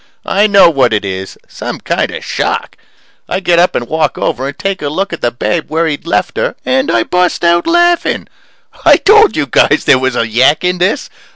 [0.25, 2.75] I know what it is some kind of shock.
[3.29, 6.07] I get up and walk over and take a look at the babe where he'd
[6.07, 8.27] left her and I bust out laughing.
[8.83, 11.11] I told you guys there was a yak in this.